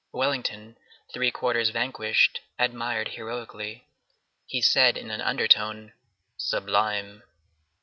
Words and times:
Wellington, 0.11 0.79
three 1.13 1.29
quarters 1.29 1.69
vanquished, 1.69 2.39
admired 2.57 3.09
heroically. 3.09 3.85
He 4.47 4.59
said 4.59 4.97
in 4.97 5.11
an 5.11 5.21
undertone, 5.21 5.93
"Sublime!" 6.37 7.21